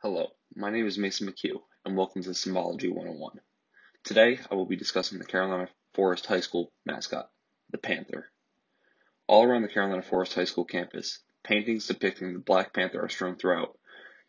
Hello, 0.00 0.28
my 0.54 0.70
name 0.70 0.86
is 0.86 0.96
Mason 0.96 1.26
McCue, 1.26 1.60
and 1.84 1.96
welcome 1.96 2.22
to 2.22 2.32
Symbology 2.32 2.86
101. 2.86 3.40
Today, 4.04 4.38
I 4.48 4.54
will 4.54 4.64
be 4.64 4.76
discussing 4.76 5.18
the 5.18 5.24
Carolina 5.24 5.68
Forest 5.92 6.26
High 6.26 6.38
School 6.38 6.70
mascot, 6.86 7.32
the 7.70 7.78
Panther. 7.78 8.30
All 9.26 9.42
around 9.42 9.62
the 9.62 9.68
Carolina 9.68 10.02
Forest 10.02 10.34
High 10.34 10.44
School 10.44 10.64
campus, 10.64 11.18
paintings 11.42 11.88
depicting 11.88 12.32
the 12.32 12.38
Black 12.38 12.72
Panther 12.72 13.04
are 13.04 13.08
strewn 13.08 13.34
throughout. 13.34 13.76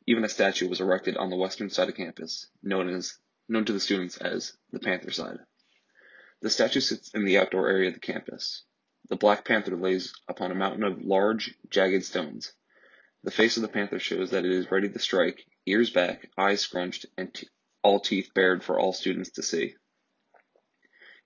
Even 0.08 0.24
a 0.24 0.30
statue 0.30 0.68
was 0.68 0.82
erected 0.82 1.16
on 1.18 1.30
the 1.30 1.36
western 1.36 1.70
side 1.70 1.88
of 1.88 1.96
campus, 1.96 2.48
known 2.64 2.90
as 2.90 3.20
known 3.48 3.66
to 3.66 3.74
the 3.74 3.80
students 3.80 4.18
as 4.18 4.58
the 4.72 4.80
Panther 4.80 5.12
side. 5.12 5.38
The 6.42 6.50
statue 6.50 6.80
sits 6.80 7.12
in 7.14 7.26
the 7.26 7.38
outdoor 7.38 7.70
area 7.70 7.90
of 7.90 7.94
the 7.94 8.00
campus. 8.00 8.64
The 9.10 9.18
Black 9.18 9.46
Panther 9.46 9.78
lays 9.78 10.16
upon 10.28 10.50
a 10.50 10.56
mountain 10.56 10.84
of 10.84 11.04
large, 11.04 11.54
jagged 11.70 12.06
stones. 12.06 12.54
The 13.22 13.32
face 13.32 13.58
of 13.58 13.64
the 13.64 13.68
panther 13.68 14.00
shows 14.00 14.32
that 14.32 14.46
it 14.46 14.52
is 14.52 14.72
ready 14.72 14.88
to 14.88 14.98
strike, 14.98 15.46
ears 15.70 15.90
back, 15.90 16.30
eyes 16.38 16.62
scrunched, 16.62 17.06
and 17.18 17.34
te- 17.34 17.48
all 17.84 18.00
teeth 18.00 18.32
bared 18.34 18.64
for 18.64 18.80
all 18.80 18.94
students 18.94 19.32
to 19.32 19.44
see. 19.44 19.76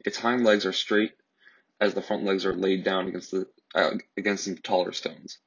Its 0.05 0.17
hind 0.17 0.43
legs 0.43 0.65
are 0.65 0.73
straight 0.73 1.13
as 1.79 1.93
the 1.93 2.01
front 2.01 2.23
legs 2.23 2.45
are 2.45 2.55
laid 2.55 2.83
down 2.83 3.07
against 3.07 3.31
the 3.31 3.47
uh, 3.75 3.91
against 4.17 4.45
some 4.45 4.57
taller 4.57 4.91
stones. 4.91 5.39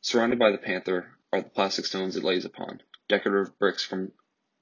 Surrounded 0.00 0.38
by 0.38 0.50
the 0.50 0.58
panther 0.58 1.18
are 1.32 1.42
the 1.42 1.50
plastic 1.50 1.84
stones 1.84 2.16
it 2.16 2.24
lays 2.24 2.44
upon. 2.44 2.80
Decorative 3.08 3.58
bricks 3.58 3.84
from 3.84 4.12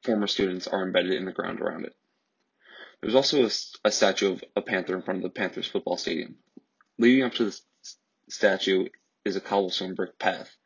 former 0.02 0.26
students 0.26 0.66
are 0.66 0.82
embedded 0.82 1.12
in 1.12 1.24
the 1.24 1.32
ground 1.32 1.60
around 1.60 1.84
it. 1.84 1.94
There's 3.00 3.14
also 3.14 3.44
a, 3.44 3.50
a 3.84 3.92
statue 3.92 4.32
of 4.32 4.44
a 4.56 4.62
panther 4.62 4.96
in 4.96 5.02
front 5.02 5.18
of 5.18 5.22
the 5.22 5.38
Panthers 5.38 5.68
football 5.68 5.96
stadium. 5.96 6.36
Leading 6.98 7.24
up 7.24 7.34
to 7.34 7.44
the 7.44 7.60
statue 8.28 8.88
is 9.24 9.36
a 9.36 9.40
cobblestone 9.40 9.94
brick 9.94 10.18
path. 10.18 10.56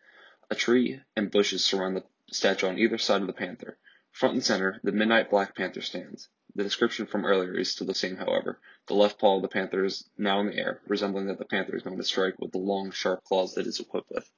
A 0.51 0.55
tree 0.55 1.01
and 1.17 1.31
bushes 1.31 1.65
surround 1.65 1.97
the 1.97 2.05
statue 2.31 2.69
on 2.69 2.79
either 2.79 2.99
side 2.99 3.21
of 3.21 3.27
the 3.27 3.33
panther. 3.33 3.79
Front 4.11 4.35
and 4.35 4.45
center, 4.45 4.81
the 4.83 4.93
midnight 4.93 5.31
black 5.31 5.57
panther 5.57 5.81
stands. 5.81 6.29
The 6.55 6.63
description 6.63 7.07
from 7.07 7.25
earlier 7.25 7.55
is 7.55 7.71
still 7.71 7.87
the 7.87 7.95
same, 7.95 8.17
however. 8.17 8.61
The 8.87 8.95
left 8.95 9.19
paw 9.19 9.37
of 9.37 9.43
the 9.43 9.49
panther 9.49 9.85
is 9.85 10.09
now 10.19 10.41
in 10.41 10.49
the 10.49 10.59
air, 10.59 10.83
resembling 10.87 11.29
that 11.29 11.39
the 11.39 11.47
panther 11.47 11.75
is 11.75 11.83
going 11.83 11.97
to 11.97 12.05
strike 12.05 12.39
with 12.39 12.53
the 12.53 12.59
long, 12.59 12.91
sharp 12.91 13.25
claws 13.25 13.55
that 13.55 13.63
it 13.63 13.69
is 13.69 13.81
equipped 13.81 14.11
with. 14.11 14.31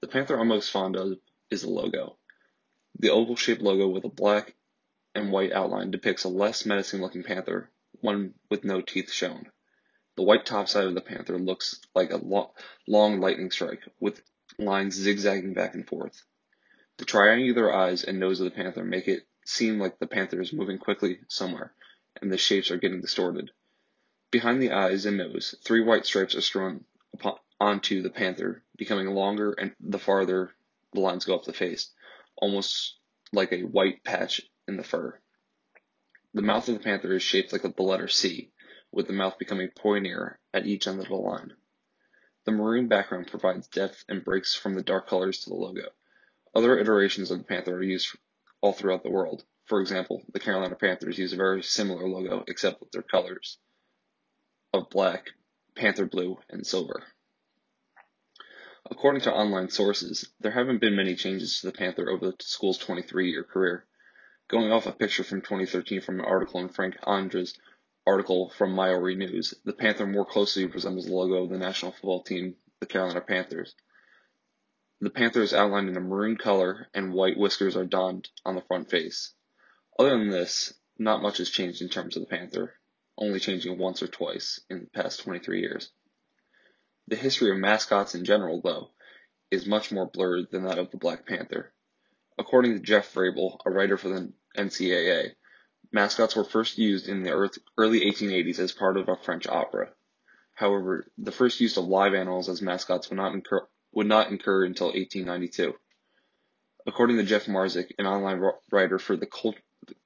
The 0.00 0.08
panther 0.08 0.38
I'm 0.40 0.48
most 0.48 0.70
fond 0.70 0.96
of 0.96 1.18
is 1.50 1.62
the 1.62 1.70
logo. 1.70 2.16
The 2.98 3.10
oval 3.10 3.36
shaped 3.36 3.60
logo 3.60 3.88
with 3.88 4.04
a 4.04 4.08
black 4.08 4.54
and 5.14 5.30
white 5.30 5.52
outline 5.52 5.90
depicts 5.90 6.24
a 6.24 6.28
less 6.28 6.64
menacing 6.64 7.00
looking 7.00 7.22
panther, 7.22 7.70
one 8.00 8.34
with 8.50 8.64
no 8.64 8.80
teeth 8.80 9.12
shown. 9.12 9.50
The 10.16 10.22
white 10.22 10.46
top 10.46 10.68
side 10.68 10.86
of 10.86 10.94
the 10.94 11.00
panther 11.00 11.38
looks 11.38 11.80
like 11.94 12.12
a 12.12 12.16
lo- 12.16 12.54
long 12.86 13.20
lightning 13.20 13.50
strike, 13.50 13.82
with 14.00 14.22
lines 14.58 14.94
zigzagging 14.94 15.54
back 15.54 15.74
and 15.74 15.86
forth. 15.86 16.22
The 16.96 17.04
triangular 17.04 17.74
eyes 17.74 18.04
and 18.04 18.20
nose 18.20 18.38
of 18.38 18.44
the 18.44 18.52
panther 18.52 18.84
make 18.84 19.08
it 19.08 19.26
seem 19.44 19.80
like 19.80 19.98
the 19.98 20.06
panther 20.06 20.40
is 20.40 20.52
moving 20.52 20.78
quickly 20.78 21.18
somewhere, 21.26 21.74
and 22.22 22.30
the 22.30 22.38
shapes 22.38 22.70
are 22.70 22.76
getting 22.76 23.00
distorted. 23.00 23.50
Behind 24.30 24.62
the 24.62 24.70
eyes 24.70 25.04
and 25.04 25.16
nose, 25.16 25.56
three 25.64 25.80
white 25.80 26.06
stripes 26.06 26.36
are 26.36 26.40
strewn 26.40 26.84
upon, 27.12 27.40
onto 27.60 28.00
the 28.00 28.10
panther, 28.10 28.62
becoming 28.76 29.08
longer 29.08 29.54
and 29.54 29.74
the 29.80 29.98
farther 29.98 30.54
the 30.92 31.00
lines 31.00 31.24
go 31.24 31.34
up 31.34 31.42
the 31.42 31.52
face, 31.52 31.90
almost 32.36 32.96
like 33.32 33.50
a 33.52 33.64
white 33.64 34.04
patch 34.04 34.42
in 34.68 34.76
the 34.76 34.84
fur. 34.84 35.20
The 36.32 36.42
mouth 36.42 36.68
of 36.68 36.74
the 36.74 36.84
panther 36.84 37.12
is 37.14 37.24
shaped 37.24 37.52
like 37.52 37.62
the 37.62 37.82
letter 37.82 38.06
C, 38.06 38.52
with 38.92 39.08
the 39.08 39.12
mouth 39.12 39.36
becoming 39.36 39.70
pointier 39.70 40.38
at 40.52 40.64
each 40.64 40.86
end 40.86 41.00
of 41.00 41.08
the 41.08 41.16
line. 41.16 41.56
The 42.44 42.52
maroon 42.52 42.86
background 42.86 43.26
provides 43.26 43.66
depth 43.66 44.04
and 44.08 44.24
breaks 44.24 44.54
from 44.54 44.74
the 44.74 44.82
dark 44.84 45.08
colors 45.08 45.40
to 45.40 45.50
the 45.50 45.56
logo. 45.56 45.90
Other 46.54 46.78
iterations 46.78 47.30
of 47.30 47.38
the 47.38 47.44
Panther 47.44 47.76
are 47.76 47.82
used 47.82 48.16
all 48.60 48.72
throughout 48.72 49.02
the 49.02 49.10
world. 49.10 49.44
For 49.66 49.80
example, 49.80 50.22
the 50.32 50.40
Carolina 50.40 50.76
Panthers 50.76 51.18
use 51.18 51.32
a 51.32 51.36
very 51.36 51.62
similar 51.62 52.08
logo 52.08 52.44
except 52.46 52.80
with 52.80 52.92
their 52.92 53.02
colors 53.02 53.58
of 54.72 54.90
black, 54.90 55.30
panther 55.74 56.06
blue, 56.06 56.38
and 56.48 56.66
silver. 56.66 57.02
According 58.90 59.22
to 59.22 59.32
online 59.32 59.70
sources, 59.70 60.28
there 60.40 60.52
haven't 60.52 60.80
been 60.80 60.94
many 60.94 61.16
changes 61.16 61.60
to 61.60 61.66
the 61.66 61.72
Panther 61.72 62.08
over 62.10 62.26
the 62.26 62.36
school's 62.40 62.78
23 62.78 63.30
year 63.30 63.42
career. 63.42 63.86
Going 64.48 64.70
off 64.70 64.86
a 64.86 64.92
picture 64.92 65.24
from 65.24 65.40
2013 65.40 66.02
from 66.02 66.20
an 66.20 66.26
article 66.26 66.60
in 66.60 66.68
Frank 66.68 66.96
Andra's 67.06 67.58
article 68.06 68.50
from 68.50 68.72
My 68.72 68.88
Horry 68.88 69.16
News, 69.16 69.54
the 69.64 69.72
panther 69.72 70.06
more 70.06 70.26
closely 70.26 70.66
resembles 70.66 71.06
the 71.06 71.14
logo 71.14 71.44
of 71.44 71.50
the 71.50 71.58
national 71.58 71.92
football 71.92 72.22
team, 72.22 72.56
the 72.80 72.86
Carolina 72.86 73.22
Panthers. 73.22 73.74
The 75.04 75.10
panther 75.10 75.42
is 75.42 75.52
outlined 75.52 75.90
in 75.90 75.98
a 75.98 76.00
maroon 76.00 76.38
color 76.38 76.88
and 76.94 77.12
white 77.12 77.36
whiskers 77.36 77.76
are 77.76 77.84
donned 77.84 78.30
on 78.42 78.54
the 78.54 78.62
front 78.62 78.88
face. 78.88 79.34
Other 79.98 80.16
than 80.16 80.30
this, 80.30 80.72
not 80.98 81.20
much 81.20 81.36
has 81.36 81.50
changed 81.50 81.82
in 81.82 81.90
terms 81.90 82.16
of 82.16 82.22
the 82.22 82.26
panther, 82.26 82.80
only 83.18 83.38
changing 83.38 83.76
once 83.76 84.02
or 84.02 84.06
twice 84.06 84.60
in 84.70 84.80
the 84.80 84.86
past 84.86 85.20
23 85.20 85.60
years. 85.60 85.90
The 87.08 87.16
history 87.16 87.50
of 87.50 87.58
mascots 87.58 88.14
in 88.14 88.24
general, 88.24 88.62
though, 88.62 88.92
is 89.50 89.66
much 89.66 89.92
more 89.92 90.06
blurred 90.06 90.50
than 90.50 90.64
that 90.64 90.78
of 90.78 90.90
the 90.90 90.96
Black 90.96 91.26
Panther. 91.26 91.74
According 92.38 92.72
to 92.72 92.80
Jeff 92.80 93.12
Vrabel, 93.12 93.58
a 93.66 93.70
writer 93.70 93.98
for 93.98 94.08
the 94.08 94.32
NCAA, 94.56 95.34
Mascots 95.92 96.34
were 96.34 96.44
first 96.44 96.78
used 96.78 97.10
in 97.10 97.24
the 97.24 97.50
early 97.76 98.10
1880s 98.10 98.58
as 98.58 98.72
part 98.72 98.96
of 98.96 99.10
a 99.10 99.16
French 99.16 99.46
opera. 99.46 99.92
However, 100.54 101.04
the 101.18 101.30
first 101.30 101.60
use 101.60 101.76
of 101.76 101.84
live 101.84 102.14
animals 102.14 102.48
as 102.48 102.62
mascots 102.62 103.10
would 103.10 103.16
not, 103.16 103.34
would 103.94 104.06
not 104.06 104.30
incur 104.30 104.64
until 104.64 104.88
1892. 104.88 105.74
According 106.86 107.16
to 107.16 107.22
Jeff 107.22 107.46
Marzik, 107.46 107.94
an 107.98 108.06
online 108.06 108.42
writer 108.70 108.98
for 108.98 109.16
the 109.16 109.28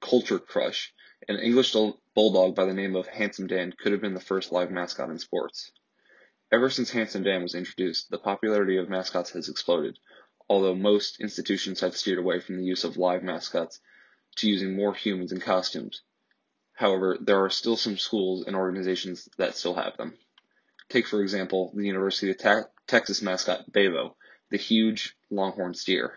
Culture 0.01 0.39
Crush, 0.39 0.93
an 1.27 1.37
English 1.37 1.75
bulldog 2.15 2.55
by 2.55 2.65
the 2.65 2.73
name 2.73 2.95
of 2.95 3.07
Handsome 3.07 3.47
Dan 3.47 3.73
could 3.73 3.91
have 3.91 4.01
been 4.01 4.13
the 4.13 4.19
first 4.19 4.51
live 4.51 4.71
mascot 4.71 5.09
in 5.09 5.19
sports. 5.19 5.71
Ever 6.51 6.69
since 6.69 6.91
Handsome 6.91 7.23
Dan 7.23 7.43
was 7.43 7.53
introduced, 7.53 8.09
the 8.09 8.17
popularity 8.17 8.77
of 8.77 8.89
mascots 8.89 9.31
has 9.31 9.49
exploded, 9.49 9.99
although 10.49 10.73
most 10.73 11.19
institutions 11.19 11.81
have 11.81 11.97
steered 11.97 12.17
away 12.17 12.39
from 12.39 12.57
the 12.57 12.63
use 12.63 12.83
of 12.83 12.97
live 12.97 13.23
mascots 13.23 13.79
to 14.37 14.49
using 14.49 14.75
more 14.75 14.93
humans 14.93 15.31
in 15.31 15.39
costumes. 15.39 16.01
However, 16.73 17.17
there 17.19 17.43
are 17.43 17.49
still 17.49 17.75
some 17.75 17.97
schools 17.97 18.45
and 18.47 18.55
organizations 18.55 19.27
that 19.37 19.57
still 19.57 19.73
have 19.75 19.97
them. 19.97 20.17
Take, 20.89 21.07
for 21.07 21.21
example, 21.21 21.71
the 21.75 21.85
University 21.85 22.31
of 22.31 22.67
Texas 22.87 23.21
mascot 23.21 23.71
Bevo, 23.71 24.17
the 24.49 24.57
huge 24.57 25.15
longhorn 25.29 25.75
steer. 25.75 26.13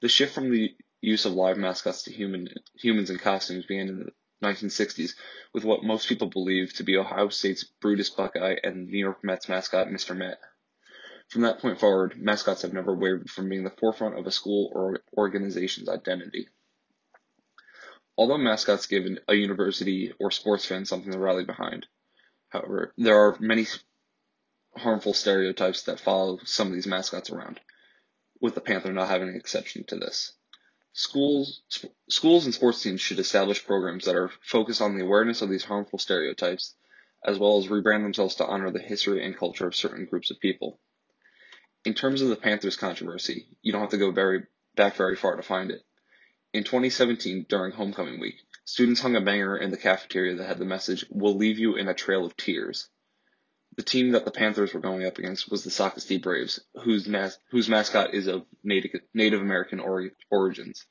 The 0.00 0.08
shift 0.08 0.34
from 0.34 0.50
the 0.50 0.74
use 1.00 1.26
of 1.26 1.32
live 1.32 1.58
mascots 1.58 2.04
to 2.04 2.12
human, 2.12 2.48
humans 2.74 3.10
in 3.10 3.18
costumes 3.18 3.66
began 3.66 3.88
in 3.88 3.98
the 3.98 4.12
1960s 4.42 5.14
with 5.52 5.64
what 5.64 5.84
most 5.84 6.08
people 6.08 6.28
believe 6.28 6.72
to 6.74 6.82
be 6.82 6.96
Ohio 6.96 7.28
State's 7.28 7.64
Brutus 7.64 8.08
Buckeye 8.08 8.56
and 8.62 8.88
New 8.88 8.98
York 8.98 9.22
Mets 9.22 9.48
mascot 9.48 9.88
Mr. 9.88 10.16
Met. 10.16 10.38
From 11.28 11.42
that 11.42 11.58
point 11.58 11.78
forward, 11.78 12.16
mascots 12.16 12.62
have 12.62 12.72
never 12.72 12.94
wavered 12.94 13.28
from 13.28 13.50
being 13.50 13.64
the 13.64 13.70
forefront 13.78 14.18
of 14.18 14.26
a 14.26 14.30
school 14.30 14.70
or 14.74 15.02
organization's 15.16 15.88
identity. 15.90 16.48
Although 18.16 18.38
mascots 18.38 18.86
give 18.86 19.04
a 19.28 19.34
university 19.34 20.14
or 20.18 20.30
sports 20.30 20.64
fan 20.64 20.86
something 20.86 21.12
to 21.12 21.18
rally 21.18 21.44
behind, 21.44 21.86
however, 22.48 22.92
there 22.96 23.18
are 23.18 23.36
many 23.40 23.66
harmful 24.76 25.14
stereotypes 25.14 25.82
that 25.82 26.00
follow 26.00 26.38
some 26.44 26.68
of 26.68 26.74
these 26.74 26.86
mascots 26.86 27.30
around, 27.30 27.60
with 28.40 28.54
the 28.54 28.60
Panther 28.60 28.92
not 28.92 29.08
having 29.08 29.28
an 29.28 29.36
exception 29.36 29.84
to 29.84 29.96
this. 29.96 30.32
Schools, 30.92 31.62
sp- 31.70 31.94
schools 32.08 32.44
and 32.44 32.54
sports 32.54 32.82
teams 32.82 33.00
should 33.00 33.18
establish 33.18 33.64
programs 33.64 34.04
that 34.04 34.16
are 34.16 34.30
focused 34.42 34.80
on 34.80 34.96
the 34.96 35.04
awareness 35.04 35.42
of 35.42 35.50
these 35.50 35.64
harmful 35.64 35.98
stereotypes, 35.98 36.74
as 37.24 37.38
well 37.38 37.58
as 37.58 37.66
rebrand 37.66 38.02
themselves 38.02 38.36
to 38.36 38.46
honor 38.46 38.70
the 38.70 38.78
history 38.78 39.24
and 39.24 39.36
culture 39.36 39.66
of 39.66 39.76
certain 39.76 40.06
groups 40.06 40.30
of 40.30 40.40
people. 40.40 40.80
In 41.84 41.94
terms 41.94 42.22
of 42.22 42.28
the 42.28 42.36
Panthers 42.36 42.76
controversy, 42.76 43.46
you 43.62 43.72
don't 43.72 43.80
have 43.80 43.90
to 43.90 43.98
go 43.98 44.10
very 44.10 44.44
back 44.74 44.96
very 44.96 45.16
far 45.16 45.36
to 45.36 45.42
find 45.42 45.70
it. 45.70 45.82
In 46.52 46.64
2017, 46.64 47.46
during 47.48 47.72
homecoming 47.72 48.18
week, 48.18 48.36
students 48.68 49.00
hung 49.00 49.16
a 49.16 49.20
banner 49.22 49.56
in 49.56 49.70
the 49.70 49.78
cafeteria 49.78 50.34
that 50.36 50.46
had 50.46 50.58
the 50.58 50.64
message, 50.66 51.06
We'll 51.08 51.34
leave 51.34 51.58
you 51.58 51.76
in 51.76 51.88
a 51.88 51.94
trail 51.94 52.26
of 52.26 52.36
tears. 52.36 52.90
The 53.76 53.82
team 53.82 54.12
that 54.12 54.26
the 54.26 54.30
Panthers 54.30 54.74
were 54.74 54.80
going 54.80 55.06
up 55.06 55.16
against 55.16 55.50
was 55.50 55.64
the 55.64 55.70
Socastee 55.70 56.20
Braves, 56.20 56.60
whose, 56.82 57.08
mas- 57.08 57.38
whose 57.50 57.66
mascot 57.70 58.12
is 58.12 58.26
of 58.26 58.44
Native, 58.62 59.00
Native 59.14 59.40
American 59.40 59.80
or- 59.80 60.10
origins. 60.30 60.84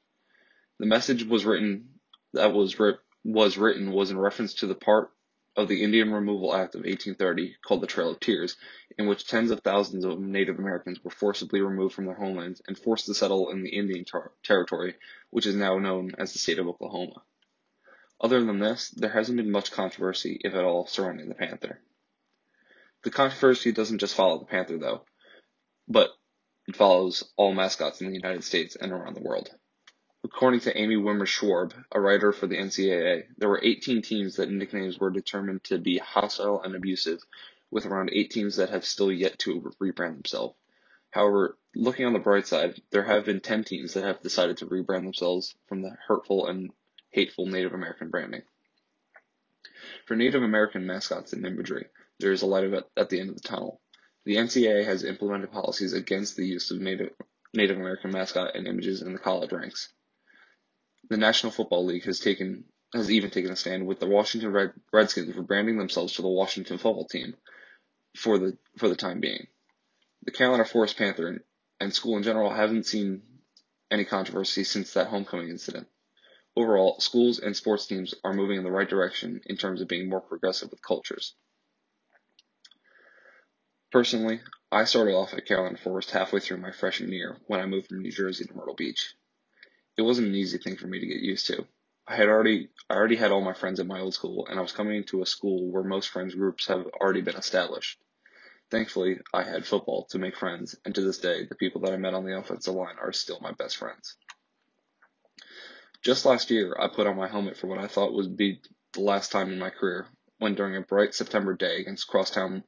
The 0.79 0.87
message 0.87 1.23
was 1.23 1.45
written 1.45 1.99
that 2.33 2.51
was, 2.51 2.79
ri- 2.79 2.97
was 3.23 3.59
written 3.59 3.91
was 3.91 4.09
in 4.09 4.17
reference 4.17 4.55
to 4.55 4.65
the 4.65 4.73
part 4.73 5.11
of 5.55 5.67
the 5.67 5.83
Indian 5.83 6.11
Removal 6.11 6.55
Act 6.55 6.73
of 6.73 6.79
1830 6.79 7.57
called 7.63 7.81
the 7.81 7.87
Trail 7.87 8.09
of 8.09 8.19
Tears, 8.19 8.55
in 8.97 9.05
which 9.05 9.27
tens 9.27 9.51
of 9.51 9.59
thousands 9.59 10.03
of 10.03 10.19
Native 10.19 10.57
Americans 10.57 11.03
were 11.03 11.11
forcibly 11.11 11.61
removed 11.61 11.93
from 11.93 12.05
their 12.05 12.15
homelands 12.15 12.59
and 12.67 12.75
forced 12.75 13.05
to 13.05 13.13
settle 13.13 13.51
in 13.51 13.61
the 13.61 13.69
Indian 13.69 14.03
ter- 14.03 14.31
Territory, 14.43 14.95
which 15.29 15.45
is 15.45 15.55
now 15.55 15.77
known 15.77 16.15
as 16.17 16.33
the 16.33 16.39
state 16.39 16.57
of 16.57 16.67
Oklahoma. 16.67 17.21
Other 18.19 18.43
than 18.43 18.59
this, 18.59 18.89
there 18.89 19.11
hasn't 19.11 19.37
been 19.37 19.51
much 19.51 19.71
controversy, 19.71 20.41
if 20.43 20.53
at 20.53 20.63
all, 20.63 20.87
surrounding 20.87 21.29
the 21.29 21.35
Panther. 21.35 21.79
The 23.03 23.11
controversy 23.11 23.71
doesn't 23.71 23.99
just 23.99 24.15
follow 24.15 24.39
the 24.39 24.45
Panther, 24.45 24.77
though, 24.79 25.05
but 25.87 26.09
it 26.67 26.75
follows 26.75 27.23
all 27.35 27.53
mascots 27.53 28.01
in 28.01 28.07
the 28.07 28.15
United 28.15 28.43
States 28.43 28.75
and 28.75 28.91
around 28.91 29.15
the 29.15 29.21
world. 29.21 29.51
According 30.23 30.61
to 30.61 30.75
Amy 30.75 30.95
Wimmer 30.95 31.27
Schwab, 31.27 31.75
a 31.91 32.01
writer 32.01 32.31
for 32.31 32.47
the 32.47 32.57
NCAA, 32.57 33.27
there 33.37 33.49
were 33.49 33.63
18 33.63 34.01
teams 34.01 34.37
that 34.37 34.49
nicknames 34.49 34.99
were 34.99 35.11
determined 35.11 35.63
to 35.65 35.77
be 35.77 35.99
hostile 35.99 36.61
and 36.63 36.75
abusive, 36.75 37.21
with 37.69 37.85
around 37.85 38.09
eight 38.11 38.31
teams 38.31 38.55
that 38.55 38.69
have 38.69 38.83
still 38.83 39.11
yet 39.11 39.37
to 39.39 39.61
rebrand 39.79 40.15
themselves. 40.15 40.55
However, 41.11 41.57
looking 41.75 42.05
on 42.05 42.13
the 42.13 42.19
bright 42.19 42.47
side, 42.47 42.81
there 42.89 43.03
have 43.03 43.25
been 43.25 43.41
10 43.41 43.63
teams 43.63 43.93
that 43.93 44.03
have 44.03 44.21
decided 44.21 44.57
to 44.57 44.65
rebrand 44.65 45.03
themselves 45.03 45.55
from 45.67 45.83
the 45.83 45.95
hurtful 46.07 46.47
and 46.47 46.71
hateful 47.11 47.45
Native 47.45 47.73
American 47.73 48.09
branding. 48.09 48.43
For 50.05 50.15
Native 50.15 50.43
American 50.43 50.85
mascots 50.85 51.33
and 51.33 51.45
imagery, 51.45 51.87
there 52.19 52.31
is 52.31 52.41
a 52.41 52.45
light 52.45 52.71
at 52.95 53.09
the 53.09 53.19
end 53.19 53.29
of 53.29 53.35
the 53.35 53.47
tunnel. 53.47 53.81
The 54.25 54.35
NCAA 54.35 54.85
has 54.85 55.03
implemented 55.03 55.51
policies 55.51 55.93
against 55.93 56.35
the 56.35 56.45
use 56.45 56.71
of 56.71 56.79
Native, 56.79 57.11
Native 57.53 57.77
American 57.77 58.11
mascot 58.11 58.55
and 58.55 58.67
images 58.67 59.01
in 59.01 59.13
the 59.13 59.19
college 59.19 59.51
ranks. 59.51 59.93
The 61.09 61.17
National 61.17 61.51
Football 61.51 61.85
League 61.85 62.05
has 62.05 62.19
taken 62.19 62.65
has 62.93 63.11
even 63.11 63.29
taken 63.29 63.51
a 63.51 63.55
stand 63.55 63.85
with 63.85 63.99
the 63.99 64.07
Washington 64.07 64.51
Red, 64.51 64.71
Redskins 64.93 65.35
rebranding 65.35 65.77
themselves 65.77 66.13
to 66.13 66.21
the 66.21 66.27
Washington 66.29 66.77
Football 66.77 67.05
Team 67.05 67.35
for 68.15 68.37
the 68.37 68.57
for 68.77 68.87
the 68.89 68.95
time 68.95 69.19
being 69.19 69.47
the 70.27 70.31
Carolina 70.31 70.65
Forest 70.65 70.97
Panther 70.97 71.43
and 71.79 71.93
school 71.93 72.17
in 72.17 72.23
general 72.23 72.53
haven't 72.53 72.85
seen 72.85 73.21
any 73.89 74.03
controversy 74.03 74.65
since 74.65 74.93
that 74.93 75.07
homecoming 75.07 75.49
incident. 75.49 75.87
Overall, 76.57 76.99
schools 76.99 77.37
and 77.37 77.55
sports 77.55 77.85
teams 77.85 78.15
are 78.23 78.33
moving 78.33 78.57
in 78.57 78.63
the 78.63 78.71
right 78.71 78.89
direction 78.89 79.41
in 79.45 79.57
terms 79.57 79.79
of 79.79 79.87
being 79.87 80.09
more 80.09 80.21
progressive 80.21 80.71
with 80.71 80.81
cultures. 80.81 81.35
Personally, 83.91 84.41
I 84.71 84.85
started 84.85 85.13
off 85.13 85.35
at 85.35 85.45
Carolina 85.45 85.77
Forest 85.77 86.09
halfway 86.09 86.39
through 86.39 86.57
my 86.57 86.71
freshman 86.71 87.11
year 87.11 87.37
when 87.45 87.59
I 87.59 87.67
moved 87.67 87.89
from 87.89 88.01
New 88.01 88.11
Jersey 88.11 88.45
to 88.45 88.55
Myrtle 88.55 88.73
Beach. 88.73 89.13
It 89.97 90.01
wasn't 90.01 90.29
an 90.29 90.33
easy 90.33 90.57
thing 90.57 90.77
for 90.77 90.87
me 90.87 90.99
to 90.99 91.05
get 91.05 91.21
used 91.21 91.45
to. 91.45 91.67
I 92.07 92.15
had 92.15 92.27
already 92.27 92.69
I 92.89 92.95
already 92.95 93.17
had 93.17 93.31
all 93.31 93.41
my 93.41 93.53
friends 93.53 93.79
at 93.79 93.85
my 93.85 93.99
old 93.99 94.15
school 94.15 94.47
and 94.47 94.57
I 94.57 94.63
was 94.63 94.71
coming 94.71 94.97
into 94.97 95.21
a 95.21 95.27
school 95.27 95.71
where 95.71 95.83
most 95.83 96.09
friends 96.09 96.33
groups 96.33 96.65
have 96.65 96.87
already 96.87 97.21
been 97.21 97.35
established. 97.35 97.99
Thankfully, 98.71 99.19
I 99.31 99.43
had 99.43 99.63
football 99.63 100.07
to 100.09 100.17
make 100.17 100.35
friends, 100.35 100.75
and 100.83 100.95
to 100.95 101.01
this 101.01 101.19
day, 101.19 101.45
the 101.45 101.53
people 101.53 101.81
that 101.81 101.93
I 101.93 101.97
met 101.97 102.15
on 102.15 102.25
the 102.25 102.35
offensive 102.35 102.73
line 102.73 102.95
are 102.99 103.13
still 103.13 103.39
my 103.41 103.51
best 103.51 103.77
friends. 103.77 104.17
Just 106.07 106.25
last 106.25 106.49
year, 106.51 106.73
I 106.79 106.87
put 106.87 107.05
on 107.05 107.17
my 107.17 107.27
helmet 107.27 107.57
for 107.57 107.67
what 107.67 107.79
I 107.79 107.87
thought 107.87 108.13
would 108.13 108.37
be 108.37 108.61
the 108.93 109.01
last 109.01 109.29
time 109.29 109.51
in 109.51 109.59
my 109.59 109.69
career, 109.69 110.07
when 110.37 110.55
during 110.55 110.77
a 110.77 110.81
bright 110.81 111.13
September 111.13 111.53
day 111.53 111.81
against 111.81 112.07
crosstown 112.07 112.63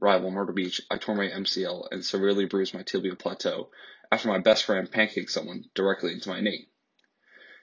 rival 0.00 0.30
Myrtle 0.30 0.54
Beach, 0.54 0.80
I 0.88 0.96
tore 0.96 1.16
my 1.16 1.26
MCL 1.26 1.88
and 1.90 2.04
severely 2.04 2.44
bruised 2.44 2.74
my 2.74 2.84
tibial 2.84 3.18
plateau 3.18 3.72
after 4.12 4.28
my 4.28 4.38
best 4.38 4.62
friend 4.62 4.88
pancaked 4.88 5.30
someone 5.30 5.64
directly 5.74 6.12
into 6.12 6.28
my 6.28 6.40
knee. 6.40 6.68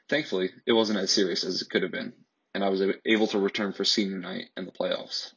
Thankfully, 0.09 0.51
it 0.65 0.73
wasn't 0.73 0.99
as 0.99 1.11
serious 1.11 1.45
as 1.45 1.61
it 1.61 1.69
could 1.69 1.83
have 1.83 1.93
been, 1.93 2.11
and 2.53 2.61
I 2.61 2.67
was 2.67 2.83
able 3.05 3.27
to 3.27 3.39
return 3.39 3.71
for 3.71 3.85
senior 3.85 4.17
night 4.17 4.49
and 4.57 4.67
the 4.67 4.73
playoffs 4.73 5.31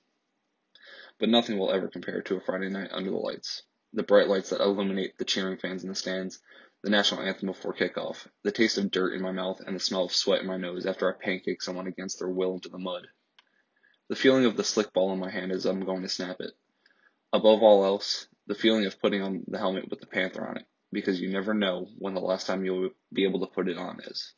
but 1.21 1.29
nothing 1.29 1.57
will 1.57 1.73
ever 1.73 1.89
compare 1.89 2.23
to 2.23 2.37
a 2.37 2.41
Friday 2.41 2.69
night 2.69 2.91
under 2.93 3.11
the 3.11 3.17
lights. 3.17 3.63
The 3.93 4.03
bright 4.03 4.29
lights 4.29 4.51
that 4.51 4.61
illuminate 4.61 5.19
the 5.19 5.25
cheering 5.25 5.59
fans 5.59 5.83
in 5.83 5.89
the 5.89 5.95
stands, 5.95 6.41
the 6.89 6.97
national 6.97 7.21
anthem 7.21 7.49
before 7.49 7.75
kickoff, 7.75 8.27
the 8.45 8.51
taste 8.51 8.79
of 8.79 8.91
dirt 8.91 9.13
in 9.13 9.21
my 9.21 9.31
mouth, 9.31 9.61
and 9.61 9.77
the 9.77 9.81
smell 9.81 10.07
of 10.07 10.13
sweat 10.13 10.41
in 10.41 10.47
my 10.47 10.57
nose 10.57 10.87
after 10.87 11.07
I 11.07 11.23
pancake 11.23 11.61
someone 11.61 11.87
against 11.87 12.19
their 12.19 12.31
will 12.31 12.55
into 12.55 12.71
the 12.71 12.79
mud. 12.79 13.07
The 14.09 14.17
feeling 14.17 14.47
of 14.47 14.57
the 14.57 14.65
slick 14.65 14.95
ball 14.95 15.13
in 15.13 15.19
my 15.19 15.31
hand 15.31 15.53
as 15.53 15.67
I'm 15.67 15.85
going 15.85 16.01
to 16.01 16.09
snap 16.09 16.37
it. 16.41 16.53
Above 17.31 17.63
all 17.63 17.85
else, 17.85 18.27
the 18.47 18.55
feeling 18.55 18.87
of 18.87 18.99
putting 19.03 19.21
on 19.21 19.45
the 19.49 19.59
helmet 19.59 19.91
with 19.91 20.01
the 20.01 20.07
Panther 20.07 20.49
on 20.49 20.57
it, 20.57 20.65
because 20.91 21.21
you 21.21 21.31
never 21.31 21.53
know 21.53 21.89
when 21.99 22.15
the 22.15 22.21
last 22.21 22.47
time 22.47 22.65
you'll 22.65 22.89
be 23.13 23.25
able 23.25 23.41
to 23.41 23.53
put 23.53 23.69
it 23.69 23.77
on 23.77 24.01
is. 24.05 24.33